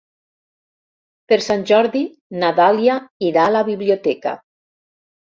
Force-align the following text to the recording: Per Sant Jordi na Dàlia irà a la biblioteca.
Per 1.33 1.37
Sant 1.47 1.65
Jordi 1.71 2.01
na 2.43 2.49
Dàlia 2.59 2.95
irà 3.27 3.43
a 3.49 3.53
la 3.57 3.61
biblioteca. 3.69 4.33